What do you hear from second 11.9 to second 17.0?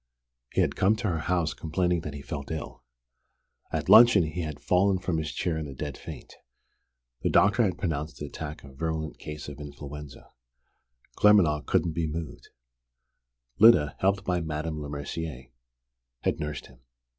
be moved. Lyda, helped by Madame Lemercier, had nursed him.